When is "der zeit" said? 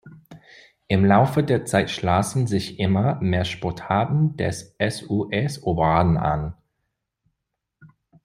1.43-1.91